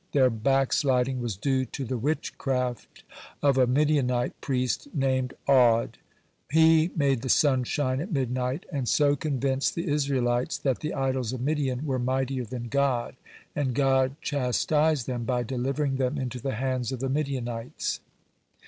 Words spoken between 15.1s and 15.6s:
by